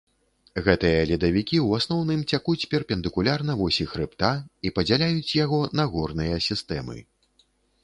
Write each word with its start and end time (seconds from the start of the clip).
Гэтыя 0.67 1.01
ледавікі 1.09 1.57
ў 1.67 1.81
асноўным 1.81 2.23
цякуць 2.33 2.67
перпендыкулярна 2.71 3.57
восі 3.61 3.87
хрыбта 3.93 4.33
і 4.69 4.73
падзяляюць 4.81 5.31
яго 5.45 5.63
на 5.81 5.89
горныя 5.95 6.43
сістэмы. 6.51 6.97